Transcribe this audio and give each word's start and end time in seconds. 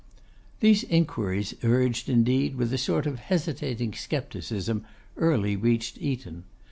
These 0.61 0.81
inquiries, 0.85 1.53
urged 1.63 2.09
indeed 2.09 2.55
with 2.55 2.73
a 2.73 2.77
sort 2.79 3.05
of 3.05 3.19
hesitating 3.19 3.93
scepticism, 3.93 4.83
early 5.15 5.55
reached 5.55 5.99
Eton. 6.01 6.43